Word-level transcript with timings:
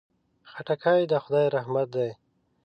خټکی 0.51 1.01
د 1.11 1.13
خدای 1.23 1.47
رحمت 1.55 1.87
دی. 1.95 2.09